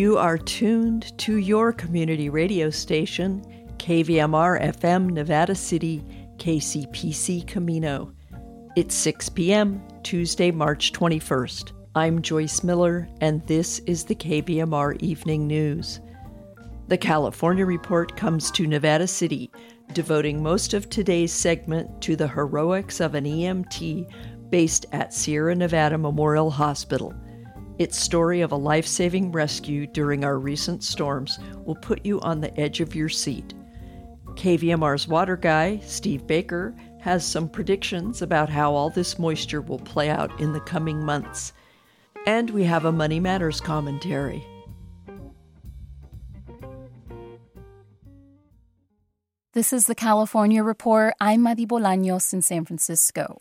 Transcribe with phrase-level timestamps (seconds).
[0.00, 3.44] You are tuned to your community radio station,
[3.76, 6.02] KVMR FM Nevada City,
[6.38, 8.10] KCPC Camino.
[8.76, 11.72] It's 6 p.m., Tuesday, March 21st.
[11.94, 16.00] I'm Joyce Miller, and this is the KVMR Evening News.
[16.88, 19.50] The California Report comes to Nevada City,
[19.92, 24.10] devoting most of today's segment to the heroics of an EMT
[24.48, 27.12] based at Sierra Nevada Memorial Hospital.
[27.80, 32.42] Its story of a life saving rescue during our recent storms will put you on
[32.42, 33.54] the edge of your seat.
[34.34, 40.10] KVMR's water guy, Steve Baker, has some predictions about how all this moisture will play
[40.10, 41.54] out in the coming months.
[42.26, 44.44] And we have a Money Matters commentary.
[49.54, 51.14] This is the California Report.
[51.18, 53.40] I'm Madi Bolaños in San Francisco.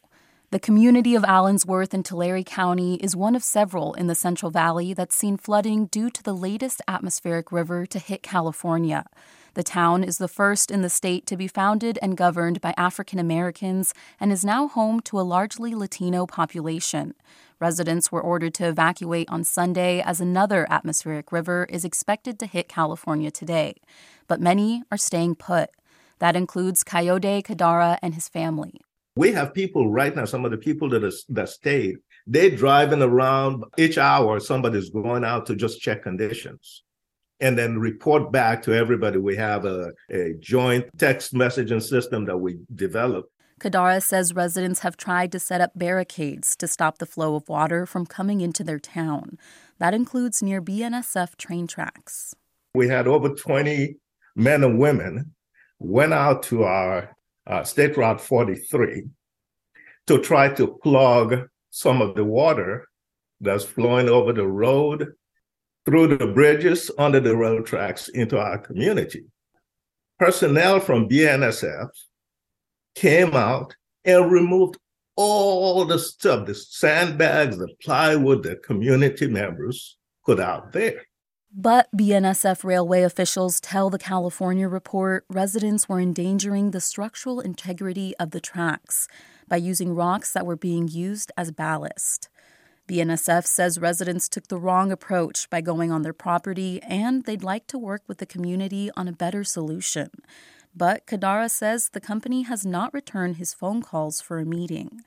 [0.51, 4.95] The community of Allensworth in Tulare County is one of several in the Central Valley
[4.95, 9.05] that's seen flooding due to the latest atmospheric river to hit California.
[9.53, 13.19] The town is the first in the state to be founded and governed by African
[13.19, 17.13] Americans and is now home to a largely Latino population.
[17.59, 22.67] Residents were ordered to evacuate on Sunday as another atmospheric river is expected to hit
[22.67, 23.75] California today.
[24.27, 25.69] But many are staying put.
[26.17, 28.81] That includes Kayode Kadara and his family.
[29.15, 33.01] We have people right now, some of the people that, are, that stayed, they're driving
[33.01, 36.83] around each hour, somebody's going out to just check conditions
[37.39, 39.17] and then report back to everybody.
[39.17, 43.31] We have a, a joint text messaging system that we developed.
[43.59, 47.85] Kadara says residents have tried to set up barricades to stop the flow of water
[47.85, 49.37] from coming into their town.
[49.79, 52.33] That includes near BNSF train tracks.
[52.73, 53.97] We had over 20
[54.35, 55.33] men and women
[55.79, 57.15] went out to our
[57.49, 59.05] uh, State Route 43
[60.07, 62.87] to try to plug some of the water
[63.41, 65.13] that's flowing over the road,
[65.85, 69.25] through the bridges, under the rail tracks into our community.
[70.19, 71.89] Personnel from BNSF
[72.95, 74.77] came out and removed
[75.15, 81.01] all the stuff, the sandbags, the plywood the community members put out there.
[81.51, 88.29] But BNSF railway officials tell the California report residents were endangering the structural integrity of
[88.29, 89.07] the tracks
[89.47, 92.29] by using rocks that were being used as ballast.
[92.87, 97.65] BNSF says residents took the wrong approach by going on their property and they'd like
[97.67, 100.09] to work with the community on a better solution.
[100.75, 105.01] But Kadara says the company has not returned his phone calls for a meeting.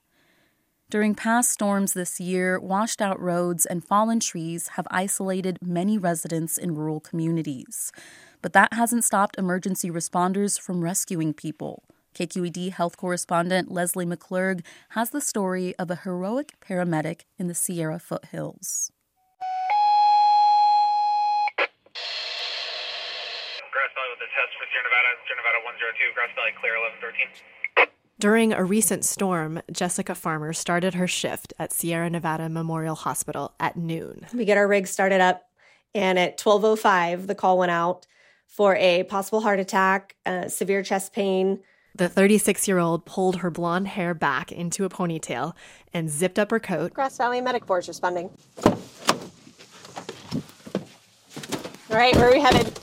[0.92, 6.58] During past storms this year, washed out roads and fallen trees have isolated many residents
[6.58, 7.92] in rural communities.
[8.42, 11.82] But that hasn't stopped emergency responders from rescuing people.
[12.14, 14.60] KQED health correspondent Leslie McClurg
[14.90, 18.92] has the story of a heroic paramedic in the Sierra foothills.
[23.72, 27.61] Grass Valley with a test for Sierra Nevada, Sierra Nevada 102, Grass Valley clear 1113.
[28.18, 33.76] During a recent storm, Jessica Farmer started her shift at Sierra Nevada Memorial Hospital at
[33.76, 34.26] noon.
[34.32, 35.42] We get our rig started up,
[35.94, 38.06] and at 12:05, the call went out
[38.46, 41.60] for a possible heart attack, uh, severe chest pain.
[41.94, 45.54] The 36 year old pulled her blonde hair back into a ponytail
[45.92, 46.94] and zipped up her coat.
[46.94, 48.30] Grass Valley Medic Force responding.
[51.90, 52.78] All right, where are we headed?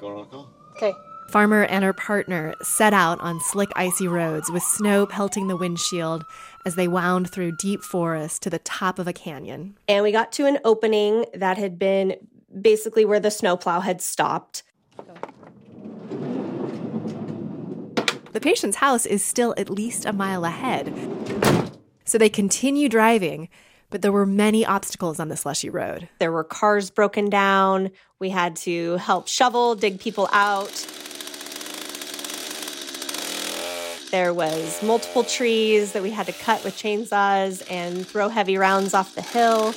[0.00, 0.50] Going on a call.
[0.76, 0.92] Okay.
[1.36, 6.24] Farmer and her partner set out on slick, icy roads with snow pelting the windshield
[6.64, 9.76] as they wound through deep forest to the top of a canyon.
[9.86, 12.16] And we got to an opening that had been
[12.58, 14.62] basically where the snowplow had stopped.
[18.32, 20.90] The patient's house is still at least a mile ahead.
[22.06, 23.50] So they continue driving,
[23.90, 26.08] but there were many obstacles on the slushy road.
[26.18, 27.90] There were cars broken down.
[28.18, 30.86] We had to help shovel, dig people out.
[34.16, 38.94] There was multiple trees that we had to cut with chainsaws and throw heavy rounds
[38.94, 39.74] off the hill.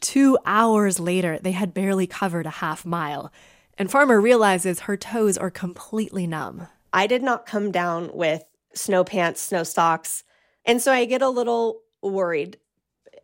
[0.00, 3.32] Two hours later, they had barely covered a half mile,
[3.76, 6.68] and Farmer realizes her toes are completely numb.
[6.92, 10.22] I did not come down with snow pants, snow socks,
[10.64, 12.56] and so I get a little worried.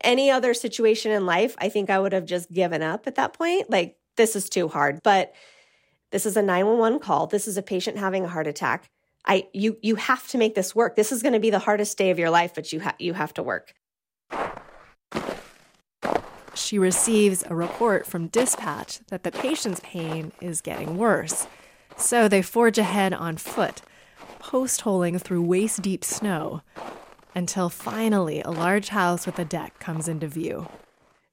[0.00, 3.32] Any other situation in life, I think I would have just given up at that
[3.32, 3.70] point.
[3.70, 5.04] Like, this is too hard.
[5.04, 5.32] But
[6.10, 7.28] this is a 911 call.
[7.28, 8.90] This is a patient having a heart attack.
[9.26, 10.96] I you you have to make this work.
[10.96, 13.14] This is going to be the hardest day of your life, but you ha- you
[13.14, 13.75] have to work.
[16.55, 21.46] She receives a report from dispatch that the patient's pain is getting worse.
[21.96, 23.82] So they forge ahead on foot,
[24.38, 26.62] post holing through waist deep snow,
[27.34, 30.69] until finally a large house with a deck comes into view.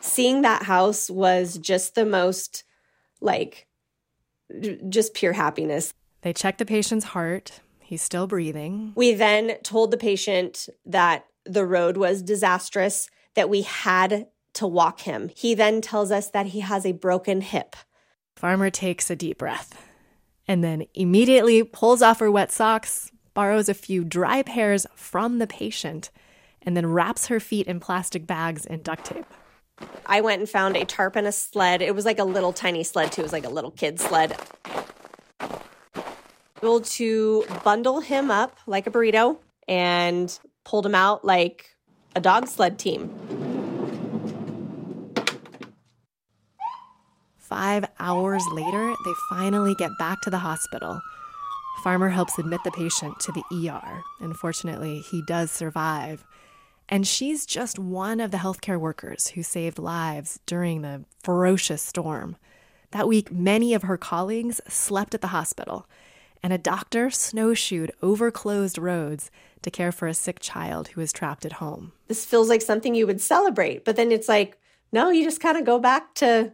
[0.02, 2.64] Seeing that house was just the most
[3.22, 3.68] like
[4.90, 5.94] just pure happiness.
[6.22, 7.62] They checked the patient's heart.
[7.94, 8.92] He's still breathing.
[8.96, 15.02] We then told the patient that the road was disastrous, that we had to walk
[15.02, 15.30] him.
[15.36, 17.76] He then tells us that he has a broken hip.
[18.36, 19.80] Farmer takes a deep breath
[20.48, 25.46] and then immediately pulls off her wet socks, borrows a few dry pairs from the
[25.46, 26.10] patient,
[26.64, 29.26] and then wraps her feet in plastic bags and duct tape.
[30.08, 31.84] I went and found a tarp and a sled.
[31.84, 33.22] It was like a little tiny sled, too.
[33.22, 34.36] It was like a little kid sled.
[36.64, 39.38] Able to bundle him up like a burrito
[39.68, 41.76] and pulled him out like
[42.16, 43.14] a dog sled team.
[47.36, 51.02] Five hours later, they finally get back to the hospital.
[51.84, 54.02] Farmer helps admit the patient to the ER.
[54.22, 56.24] Unfortunately, he does survive.
[56.88, 62.38] And she's just one of the healthcare workers who saved lives during the ferocious storm.
[62.92, 65.88] That week, many of her colleagues slept at the hospital,
[66.44, 69.32] and a doctor snowshoed over closed roads
[69.62, 71.94] to care for a sick child who was trapped at home.
[72.08, 74.60] This feels like something you would celebrate, but then it's like,
[74.92, 76.52] no, you just kind of go back to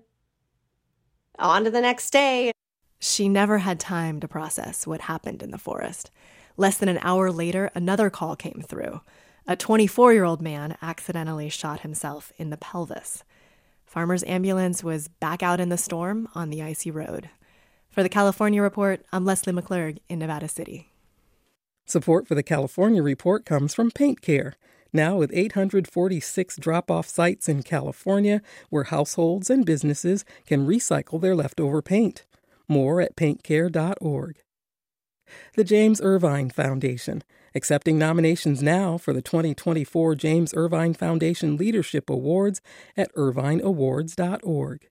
[1.39, 2.51] on to the next day.
[2.99, 6.11] She never had time to process what happened in the forest.
[6.57, 9.01] Less than an hour later, another call came through.
[9.47, 13.23] A 24 year old man accidentally shot himself in the pelvis.
[13.85, 17.29] Farmer's ambulance was back out in the storm on the icy road.
[17.99, 20.93] For the California Report, I'm Leslie McClurg in Nevada City.
[21.85, 24.53] Support for the California Report comes from Paint Care
[24.93, 31.35] now with 846 drop off sites in California where households and businesses can recycle their
[31.35, 32.25] leftover paint.
[32.69, 34.37] More at paintcare.org.
[35.57, 37.21] The James Irvine Foundation,
[37.53, 42.61] accepting nominations now for the 2024 James Irvine Foundation Leadership Awards
[42.95, 44.87] at irvineawards.org.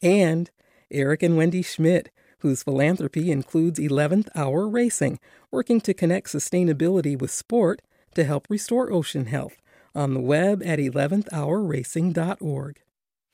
[0.00, 0.50] And
[0.90, 2.10] Eric and Wendy Schmidt,
[2.42, 5.18] whose philanthropy includes 11th Hour Racing,
[5.50, 7.80] working to connect sustainability with sport
[8.14, 9.56] to help restore ocean health
[9.94, 12.80] on the web at 11thhourracing.org.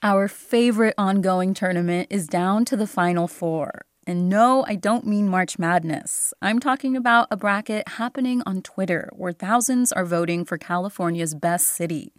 [0.02, 3.82] Our favorite ongoing tournament is down to the final four.
[4.06, 6.32] And no, I don't mean March Madness.
[6.40, 11.74] I'm talking about a bracket happening on Twitter where thousands are voting for California's best
[11.74, 12.14] city.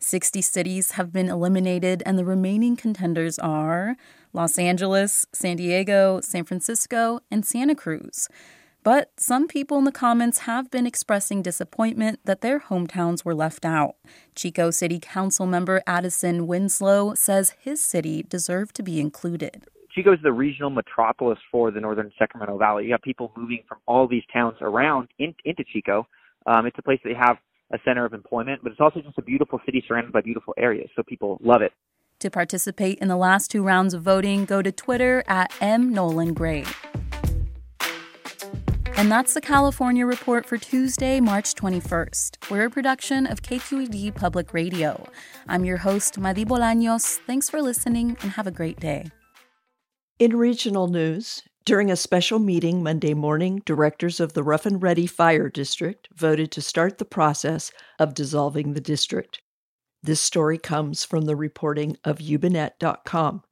[0.00, 3.96] 60 cities have been eliminated, and the remaining contenders are
[4.32, 8.28] Los Angeles, San Diego, San Francisco, and Santa Cruz.
[8.82, 13.66] But some people in the comments have been expressing disappointment that their hometowns were left
[13.66, 13.96] out.
[14.34, 19.64] Chico City Council member Addison Winslow says his city deserved to be included.
[19.94, 22.86] Chico is the regional metropolis for the northern Sacramento Valley.
[22.86, 26.06] You have people moving from all these towns around in, into Chico.
[26.46, 27.36] Um, it's a place they have
[27.72, 30.90] a center of employment, but it's also just a beautiful city surrounded by beautiful areas,
[30.96, 31.72] so people love it.
[32.20, 35.92] To participate in the last two rounds of voting, go to Twitter at M.
[35.92, 36.64] Nolan Gray.
[38.96, 42.50] And that's the California Report for Tuesday, March 21st.
[42.50, 45.08] We're a production of KQED Public Radio.
[45.48, 47.18] I'm your host, Madi Bolaños.
[47.26, 49.06] Thanks for listening and have a great day.
[50.18, 55.06] In regional news, during a special meeting Monday morning, directors of the Rough and Ready
[55.06, 59.42] Fire District voted to start the process of dissolving the district.
[60.02, 63.42] This story comes from the reporting of yubanet.com.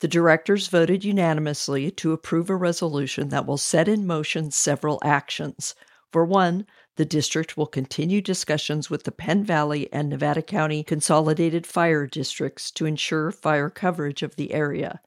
[0.00, 5.74] The directors voted unanimously to approve a resolution that will set in motion several actions.
[6.10, 11.66] For one, the district will continue discussions with the Penn Valley and Nevada County Consolidated
[11.66, 15.02] Fire Districts to ensure fire coverage of the area.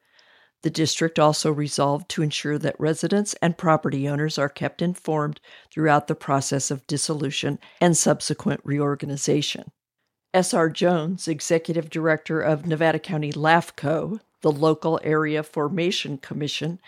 [0.63, 6.07] The district also resolved to ensure that residents and property owners are kept informed throughout
[6.07, 9.71] the process of dissolution and subsequent reorganization.
[10.33, 10.69] S.R.
[10.69, 16.79] Jones, executive director of Nevada County LAFCO, the Local Area Formation Commission,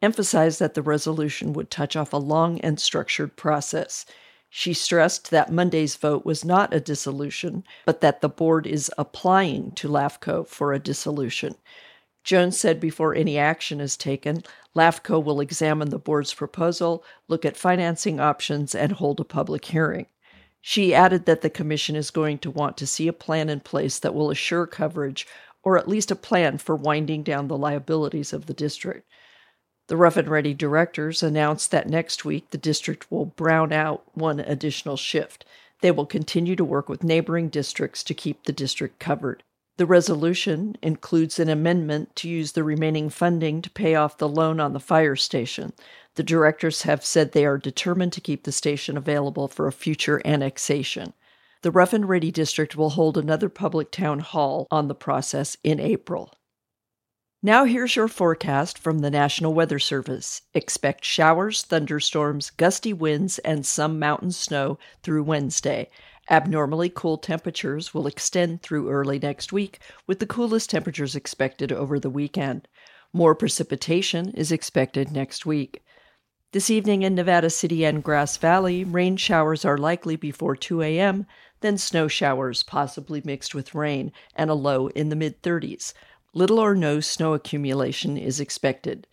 [0.00, 4.06] emphasized that the resolution would touch off a long and structured process.
[4.48, 9.72] She stressed that Monday's vote was not a dissolution, but that the board is applying
[9.72, 11.56] to LAFCO for a dissolution.
[12.28, 14.42] Jones said before any action is taken,
[14.76, 20.04] LAFCO will examine the board's proposal, look at financing options, and hold a public hearing.
[20.60, 23.98] She added that the commission is going to want to see a plan in place
[24.00, 25.26] that will assure coverage
[25.62, 29.08] or at least a plan for winding down the liabilities of the district.
[29.86, 34.38] The Rough and Ready directors announced that next week the district will brown out one
[34.38, 35.46] additional shift.
[35.80, 39.44] They will continue to work with neighboring districts to keep the district covered.
[39.78, 44.58] The resolution includes an amendment to use the remaining funding to pay off the loan
[44.58, 45.72] on the fire station.
[46.16, 50.20] The directors have said they are determined to keep the station available for a future
[50.24, 51.12] annexation.
[51.62, 55.78] The Rough and Ready District will hold another public town hall on the process in
[55.78, 56.34] April.
[57.40, 60.42] Now, here's your forecast from the National Weather Service.
[60.54, 65.88] Expect showers, thunderstorms, gusty winds, and some mountain snow through Wednesday.
[66.30, 71.98] Abnormally cool temperatures will extend through early next week, with the coolest temperatures expected over
[71.98, 72.68] the weekend.
[73.14, 75.82] More precipitation is expected next week.
[76.52, 81.26] This evening in Nevada City and Grass Valley, rain showers are likely before 2 a.m.,
[81.60, 85.94] then snow showers, possibly mixed with rain, and a low in the mid 30s.
[86.34, 89.06] Little or no snow accumulation is expected.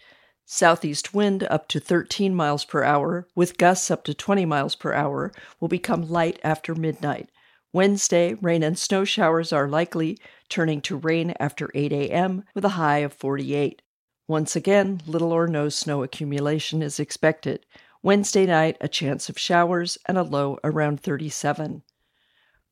[0.48, 4.94] Southeast wind up to 13 miles per hour, with gusts up to 20 miles per
[4.94, 7.30] hour, will become light after midnight.
[7.74, 12.78] Wednesday, rain and snow showers are likely, turning to rain after 8 a.m., with a
[12.78, 13.82] high of 48.
[14.28, 17.66] Once again, little or no snow accumulation is expected.
[18.04, 21.82] Wednesday night, a chance of showers and a low around 37.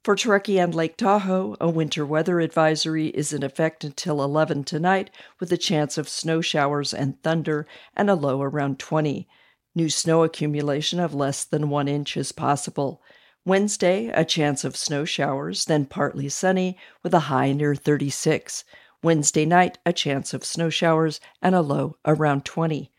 [0.04, 5.10] For Truckee and Lake Tahoe, a winter weather advisory is in effect until 11 tonight,
[5.40, 9.30] with a chance of snow showers and thunder and a low around 20.
[9.74, 13.02] New snow accumulation of less than one inch is possible.
[13.46, 18.66] Wednesday, a chance of snow showers, then partly sunny, with a high near 36.
[19.02, 22.92] Wednesday night, a chance of snow showers and a low around 20.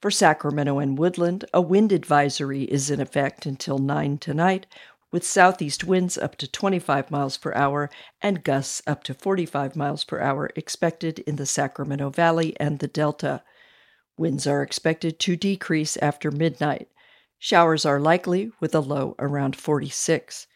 [0.00, 4.66] For Sacramento and Woodland, a wind advisory is in effect until 9 tonight,
[5.10, 10.04] with southeast winds up to 25 miles per hour and gusts up to 45 miles
[10.04, 13.42] per hour expected in the Sacramento Valley and the Delta.
[14.18, 16.88] Winds are expected to decrease after midnight.
[17.38, 20.46] Showers are likely with a low around 46.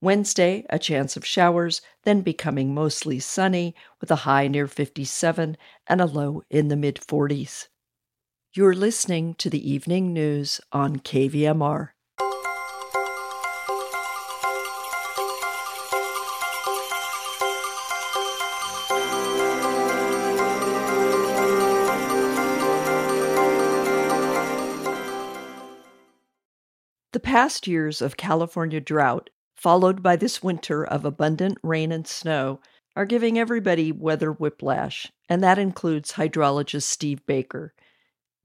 [0.00, 5.56] Wednesday, a chance of showers, then becoming mostly sunny with a high near 57
[5.88, 7.66] and a low in the mid 40s.
[8.54, 11.90] You're listening to the evening news on KVMR.
[27.28, 32.58] Past years of California drought followed by this winter of abundant rain and snow,
[32.96, 37.74] are giving everybody weather whiplash, and that includes hydrologist Steve Baker.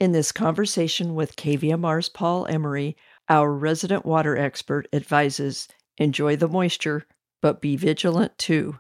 [0.02, 2.98] In this conversation with KVMR's Paul Emery,
[3.30, 7.06] our resident water expert advises enjoy the moisture,
[7.42, 8.80] but be vigilant too.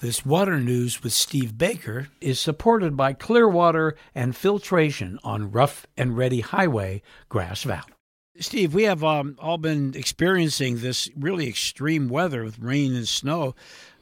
[0.00, 6.16] This water news with Steve Baker is supported by Clearwater and Filtration on Rough and
[6.16, 7.93] Ready Highway, Grass Valley.
[8.40, 13.54] Steve, we have um, all been experiencing this really extreme weather with rain and snow.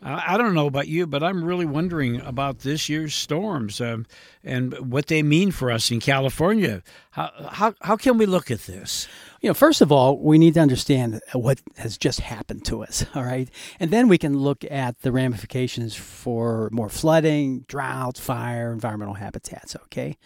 [0.02, 4.06] Uh, I don't know about you, but I'm really wondering about this year's storms um,
[4.42, 6.82] and what they mean for us in California.
[7.10, 9.06] How, how, how can we look at this?
[9.42, 13.04] You know, first of all, we need to understand what has just happened to us,
[13.14, 13.50] all right?
[13.78, 19.76] And then we can look at the ramifications for more flooding, drought, fire, environmental habitats,
[19.76, 20.16] okay?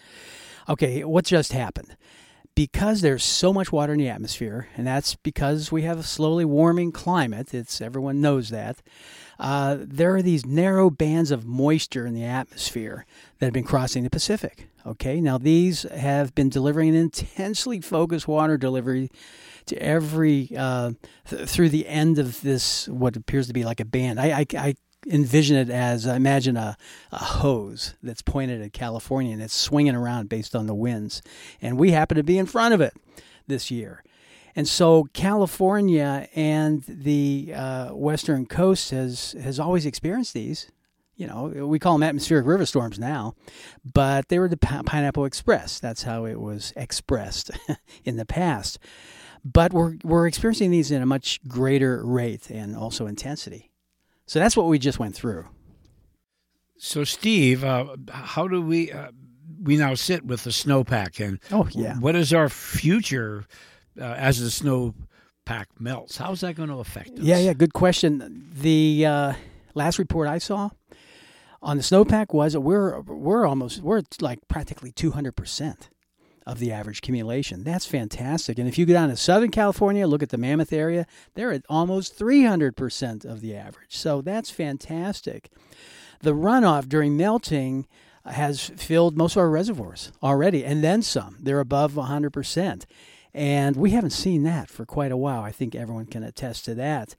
[0.69, 1.97] Okay, what just happened?
[2.57, 6.43] Because there's so much water in the atmosphere, and that's because we have a slowly
[6.43, 7.53] warming climate.
[7.53, 8.81] It's everyone knows that.
[9.37, 13.05] Uh, there are these narrow bands of moisture in the atmosphere
[13.37, 14.69] that have been crossing the Pacific.
[14.87, 19.11] Okay, now these have been delivering an intensely focused water delivery
[19.67, 20.93] to every uh,
[21.29, 24.19] th- through the end of this what appears to be like a band.
[24.19, 24.75] I, I, I
[25.09, 26.77] envision it as imagine a,
[27.11, 31.21] a hose that's pointed at California and it's swinging around based on the winds.
[31.61, 32.93] And we happen to be in front of it
[33.47, 34.03] this year.
[34.55, 40.71] And so California and the uh, western coast has, has always experienced these.
[41.15, 43.35] You know, we call them atmospheric river storms now,
[43.83, 45.79] but they were the Pineapple Express.
[45.79, 47.51] That's how it was expressed
[48.03, 48.77] in the past.
[49.43, 53.71] But we're, we're experiencing these in a much greater rate and also intensity.
[54.27, 55.47] So that's what we just went through.
[56.77, 59.11] So, Steve, uh, how do we uh,
[59.63, 63.45] we now sit with the snowpack, and oh yeah, what is our future
[63.99, 66.17] uh, as the snowpack melts?
[66.17, 67.19] How is that going to affect us?
[67.19, 68.47] Yeah, yeah, good question.
[68.53, 69.33] The uh,
[69.73, 70.69] last report I saw
[71.63, 75.89] on the snowpack was we're we're almost we're like practically two hundred percent
[76.47, 77.63] of the average accumulation.
[77.63, 78.57] That's fantastic.
[78.57, 81.65] And if you go down to Southern California, look at the Mammoth area, they're at
[81.69, 83.97] almost 300% of the average.
[83.97, 85.51] So that's fantastic.
[86.21, 87.85] The runoff during melting
[88.25, 91.35] has filled most of our reservoirs already, and then some.
[91.39, 92.85] They're above 100%.
[93.33, 95.41] And we haven't seen that for quite a while.
[95.41, 97.15] I think everyone can attest to that.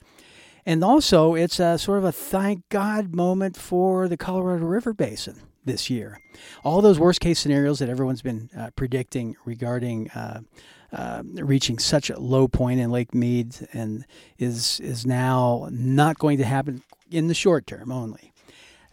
[0.64, 5.47] And also, it's a sort of a thank God moment for the Colorado River Basin.
[5.64, 6.20] This year.
[6.64, 10.40] All those worst case scenarios that everyone's been uh, predicting regarding uh,
[10.92, 14.06] uh, reaching such a low point in Lake Mead and
[14.38, 18.32] is is now not going to happen in the short term only.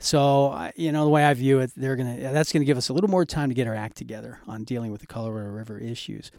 [0.06, 2.94] So, you know, the way I view it, they're to that's to give us a
[2.94, 6.30] little more time to get our act together on dealing with the Colorado River issues.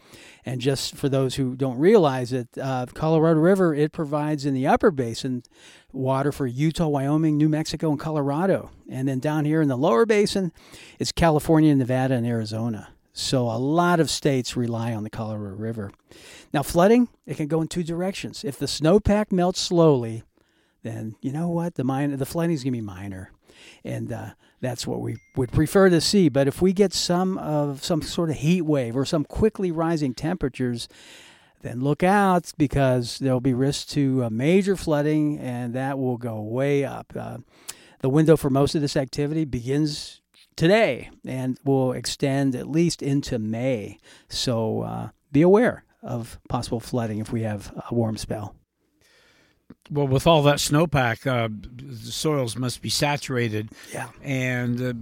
[0.45, 4.65] And just for those who don't realize it, uh, Colorado River it provides in the
[4.65, 5.43] upper basin
[5.91, 8.71] water for Utah, Wyoming, New Mexico, and Colorado.
[8.87, 10.53] And then down here in the lower basin,
[10.97, 12.93] it's California, Nevada, and Arizona.
[13.11, 15.91] So a lot of states rely on the Colorado River.
[16.53, 18.45] Now, flooding it can go in two directions.
[18.45, 20.23] If the snowpack melts slowly,
[20.83, 21.83] then you know what the
[22.15, 23.33] the flooding is to be minor
[23.83, 24.29] and uh,
[24.61, 26.29] that's what we would prefer to see.
[26.29, 30.13] But if we get some of some sort of heat wave or some quickly rising
[30.13, 30.87] temperatures,
[31.61, 36.41] then look out because there'll be risk to uh, major flooding, and that will go
[36.41, 37.13] way up.
[37.15, 37.37] Uh,
[38.01, 40.21] the window for most of this activity begins
[40.55, 43.97] today and will extend at least into May.
[44.29, 48.55] So uh, be aware of possible flooding if we have a warm spell.
[49.89, 53.69] Well, with all that snowpack, uh, the soils must be saturated.
[53.93, 54.09] Yeah.
[54.21, 54.93] And uh,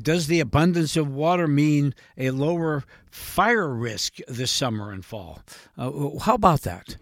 [0.00, 5.40] does the abundance of water mean a lower fire risk this summer and fall?
[5.78, 6.96] Uh, how about that?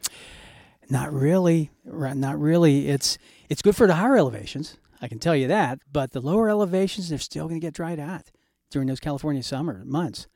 [0.90, 1.70] Not really.
[1.84, 2.88] Not really.
[2.88, 3.16] It's
[3.48, 4.76] it's good for the higher elevations.
[5.00, 5.78] I can tell you that.
[5.90, 8.30] But the lower elevations, they're still going to get dried out
[8.70, 10.26] during those California summer months.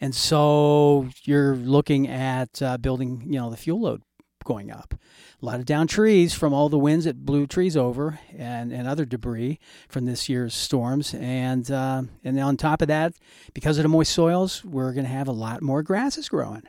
[0.00, 4.02] And so you're looking at uh, building, you know, the fuel load
[4.44, 4.94] going up.
[5.42, 8.86] A lot of down trees from all the winds that blew trees over and, and
[8.86, 9.58] other debris
[9.88, 11.14] from this year's storms.
[11.14, 13.14] And, uh, and on top of that,
[13.52, 16.62] because of the moist soils, we're going to have a lot more grasses growing.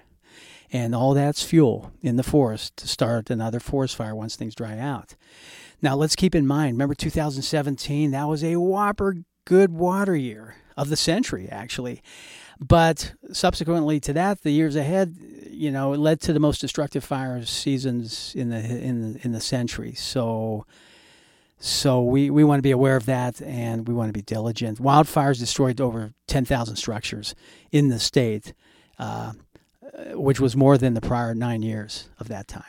[0.71, 4.77] And all that's fuel in the forest to start another forest fire once things dry
[4.79, 5.15] out.
[5.81, 10.89] Now, let's keep in mind remember 2017, that was a whopper good water year of
[10.89, 12.01] the century, actually.
[12.59, 15.15] But subsequently to that, the years ahead,
[15.49, 19.31] you know, it led to the most destructive fire seasons in the in the, in
[19.31, 19.93] the century.
[19.93, 20.65] So,
[21.59, 24.79] so we, we want to be aware of that, and we want to be diligent.
[24.79, 27.35] Wildfires destroyed over ten thousand structures
[27.71, 28.53] in the state,
[28.99, 29.33] uh,
[30.13, 32.63] which was more than the prior nine years of that time.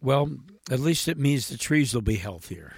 [0.00, 0.30] Well,
[0.70, 2.74] at least it means the trees will be healthier.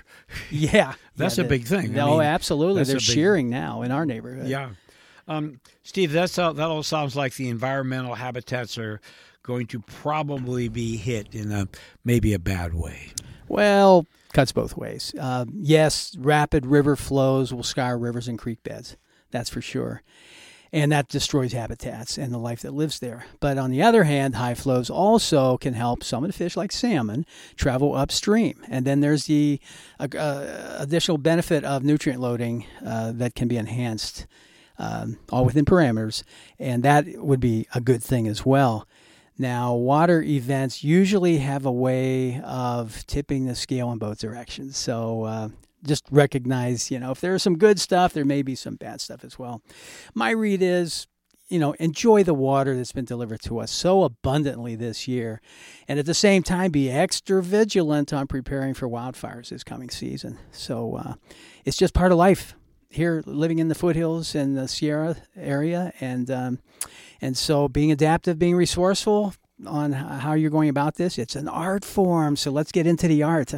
[0.51, 1.93] Yeah, that's yeah, a big thing.
[1.93, 2.85] No, I mean, absolutely.
[2.85, 4.49] They're shearing now in our neighborhood.
[4.49, 4.71] Yeah.
[5.27, 9.01] Um, Steve, that's all, that all sounds like the environmental habitats are
[9.43, 11.69] going to probably be hit in a
[12.05, 13.13] maybe a bad way.
[13.49, 15.15] Well, cuts both ways.
[15.19, 18.97] Uh, yes, rapid river flows will scour rivers and creek beds.
[19.31, 20.03] That's for sure.
[20.73, 23.27] And that destroys habitats and the life that lives there.
[23.39, 26.73] But on the other hand, high flows also can help some of the fish, like
[26.73, 28.61] salmon, travel upstream.
[28.69, 29.61] And then there's the
[30.01, 34.27] uh, uh additional benefit of nutrient loading uh, that can be enhanced
[34.79, 36.23] um, all within parameters,
[36.59, 38.87] and that would be a good thing as well.
[39.37, 44.77] Now, water events usually have a way of tipping the scale in both directions.
[44.77, 45.49] So uh,
[45.85, 49.25] just recognize, you know, if there's some good stuff, there may be some bad stuff
[49.25, 49.61] as well.
[50.15, 51.09] My read is,
[51.49, 55.41] you know, enjoy the water that's been delivered to us so abundantly this year.
[55.89, 60.39] And at the same time, be extra vigilant on preparing for wildfires this coming season.
[60.53, 61.15] So uh,
[61.65, 62.55] it's just part of life
[62.95, 66.59] here living in the foothills in the Sierra area, and um,
[67.21, 69.35] and so being adaptive, being resourceful
[69.67, 71.19] on how you're going about this.
[71.19, 73.55] It's an art form, so let's get into the art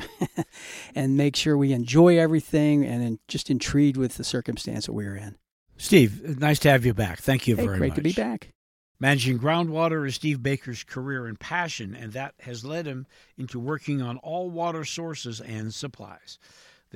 [0.94, 5.36] and make sure we enjoy everything and just intrigued with the circumstance that we're in.
[5.78, 7.20] Steve, nice to have you back.
[7.20, 7.96] Thank you hey, very great much.
[7.96, 8.52] Great to be back.
[8.98, 14.00] Managing groundwater is Steve Baker's career and passion, and that has led him into working
[14.00, 16.38] on all water sources and supplies.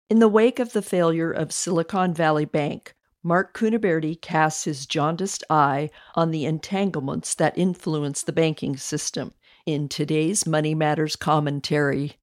[0.10, 5.46] In the wake of the failure of Silicon Valley Bank, Mark Cuniberti casts his jaundiced
[5.50, 9.34] eye on the entanglements that influence the banking system
[9.66, 12.18] in today's Money Matters commentary.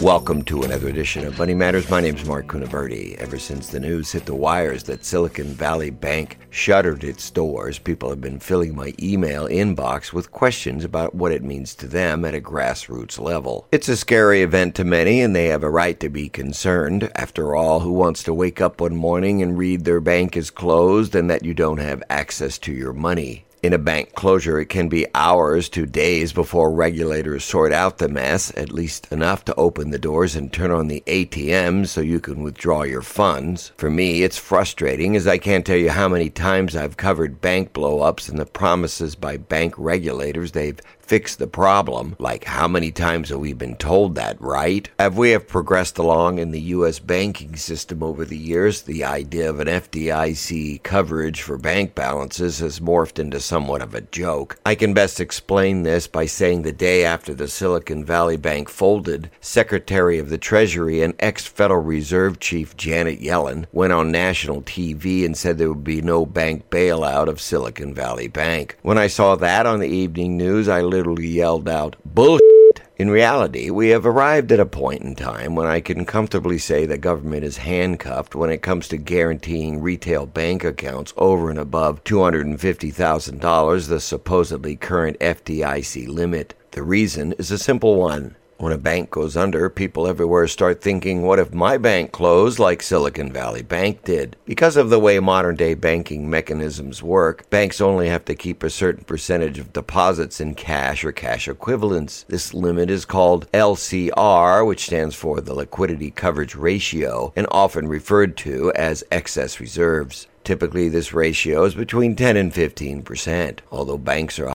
[0.00, 1.90] Welcome to another edition of Money Matters.
[1.90, 3.16] My name is Mark Cuniberti.
[3.16, 8.08] Ever since the news hit the wires that Silicon Valley Bank shuttered its doors, people
[8.08, 12.34] have been filling my email inbox with questions about what it means to them at
[12.34, 13.68] a grassroots level.
[13.72, 17.12] It's a scary event to many, and they have a right to be concerned.
[17.14, 21.14] After all, who wants to wake up one morning and read their bank is closed
[21.14, 23.44] and that you don't have access to your money?
[23.62, 28.08] In a bank closure, it can be hours to days before regulators sort out the
[28.08, 32.20] mess, at least enough to open the doors and turn on the ATM so you
[32.20, 33.72] can withdraw your funds.
[33.76, 37.74] For me, it's frustrating as I can't tell you how many times I've covered bank
[37.74, 42.14] blowups and the promises by bank regulators they've fix the problem.
[42.20, 44.88] Like, how many times have we been told that, right?
[45.00, 47.00] Have we have progressed along in the U.S.
[47.00, 48.82] banking system over the years?
[48.82, 54.02] The idea of an FDIC coverage for bank balances has morphed into somewhat of a
[54.02, 54.60] joke.
[54.64, 59.32] I can best explain this by saying the day after the Silicon Valley Bank folded,
[59.40, 65.24] Secretary of the Treasury and ex Federal Reserve Chief Janet Yellen went on national TV
[65.24, 68.78] and said there would be no bank bailout of Silicon Valley Bank.
[68.82, 72.82] When I saw that on the evening news, I literally literally yelled out, Bullshit!
[72.98, 76.84] In reality, we have arrived at a point in time when I can comfortably say
[76.84, 82.04] the government is handcuffed when it comes to guaranteeing retail bank accounts over and above
[82.04, 86.52] $250,000, the supposedly current FDIC limit.
[86.72, 88.36] The reason is a simple one.
[88.60, 92.82] When a bank goes under, people everywhere start thinking, what if my bank closed like
[92.82, 94.36] Silicon Valley Bank did?
[94.44, 98.68] Because of the way modern day banking mechanisms work, banks only have to keep a
[98.68, 102.26] certain percentage of deposits in cash or cash equivalents.
[102.28, 108.36] This limit is called LCR, which stands for the Liquidity Coverage Ratio, and often referred
[108.36, 110.26] to as excess reserves.
[110.44, 113.62] Typically, this ratio is between 10 and 15 percent.
[113.72, 114.52] Although banks are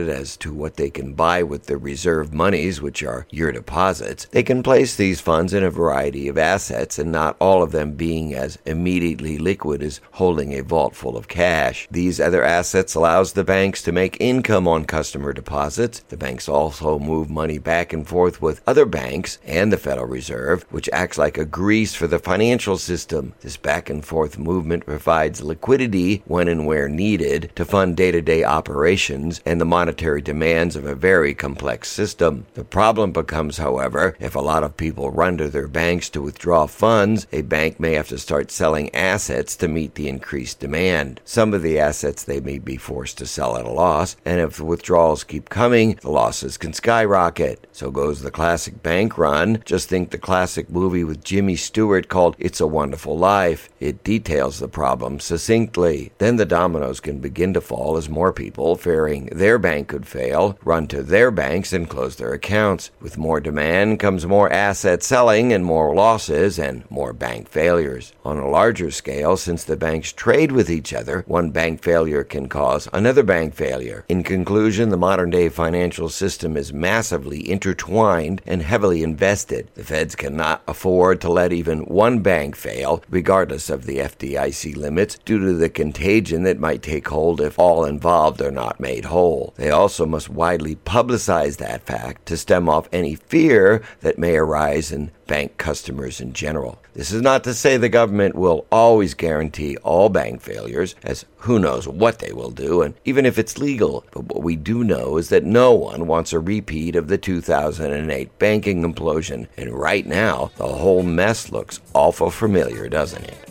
[0.00, 4.24] as to what they can buy with the reserve monies, which are your deposits.
[4.32, 7.92] They can place these funds in a variety of assets, and not all of them
[7.92, 11.86] being as immediately liquid as holding a vault full of cash.
[11.92, 16.00] These other assets allows the banks to make income on customer deposits.
[16.08, 20.66] The banks also move money back and forth with other banks and the Federal Reserve,
[20.70, 23.32] which acts like a grease for the financial system.
[23.42, 29.40] This back and forth movement provides liquidity when and where needed to fund day-to-day operations
[29.46, 32.46] and the monetary demands of a very complex system.
[32.54, 36.66] The problem becomes, however, if a lot of people run to their banks to withdraw
[36.66, 41.20] funds, a bank may have to start selling assets to meet the increased demand.
[41.26, 44.58] Some of the assets they may be forced to sell at a loss, and if
[44.58, 47.66] withdrawals keep coming, the losses can skyrocket.
[47.74, 49.60] So goes the classic bank run.
[49.64, 53.68] Just think the classic movie with Jimmy Stewart called It's a Wonderful Life.
[53.80, 56.12] It details the problem succinctly.
[56.18, 60.56] Then the dominoes can begin to fall as more people, fearing their bank could fail,
[60.62, 62.92] run to their banks and close their accounts.
[63.00, 68.12] With more demand comes more asset selling and more losses and more bank failures.
[68.24, 72.48] On a larger scale, since the banks trade with each other, one bank failure can
[72.48, 74.06] cause another bank failure.
[74.08, 79.68] In conclusion, the modern day financial system is massively intertwined and heavily invested.
[79.74, 85.18] The feds cannot afford to let even one bank fail, regardless of the FDIC limits,
[85.26, 89.52] due to the contagion that might take hold if all involved are not made whole.
[89.56, 94.90] They also must widely publicize that fact to stem off any fear that may arise
[94.90, 96.78] in bank customers in general.
[96.94, 101.58] This is not to say the government will always guarantee all bank failures, as who
[101.58, 104.04] knows what they will do, and even if it's legal.
[104.12, 108.38] But what we do know is that no one wants a repeat of the 2008
[108.38, 113.43] banking implosion, and right now, the whole mess looks awful familiar, doesn't it?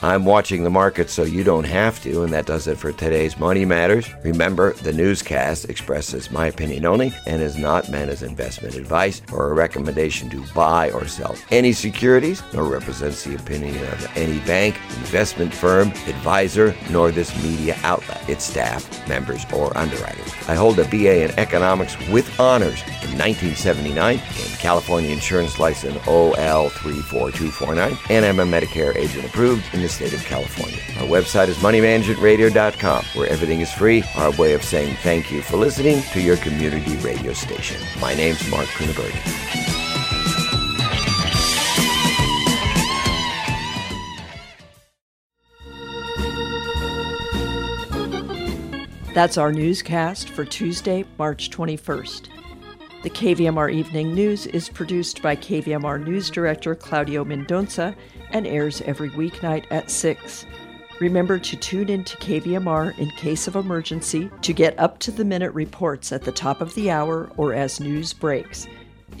[0.00, 3.36] I'm watching the market so you don't have to, and that does it for today's
[3.36, 4.08] Money Matters.
[4.22, 9.50] Remember, the newscast expresses my opinion only and is not meant as investment advice or
[9.50, 14.76] a recommendation to buy or sell any securities, nor represents the opinion of any bank,
[14.98, 20.32] investment firm, advisor, nor this media outlet, its staff, members, or underwriters.
[20.46, 27.98] I hold a BA in economics with honors in 1979 and California insurance license OL34249,
[28.10, 30.78] and I'm a Medicare agent approved in the the state of California.
[30.98, 35.56] Our website is moneymanagementradio.com, where everything is free, our way of saying thank you for
[35.56, 37.80] listening to your community radio station.
[38.00, 39.14] My name's Mark Cuniberti.
[49.14, 52.37] That's our newscast for Tuesday, March 21st.
[53.00, 57.94] The KVMR Evening News is produced by KVMR News Director Claudio Mendonça
[58.30, 60.44] and airs every weeknight at 6.
[60.98, 65.24] Remember to tune in to KVMR in case of emergency to get up to the
[65.24, 68.66] minute reports at the top of the hour or as news breaks.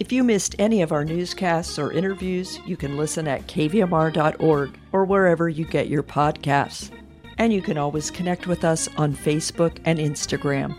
[0.00, 5.04] If you missed any of our newscasts or interviews, you can listen at kvmr.org or
[5.04, 6.90] wherever you get your podcasts.
[7.38, 10.74] And you can always connect with us on Facebook and Instagram.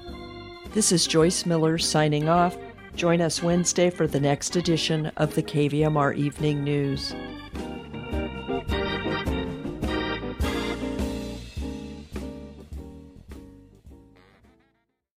[0.73, 2.57] This is Joyce Miller signing off.
[2.95, 7.13] Join us Wednesday for the next edition of the KVMR Evening News.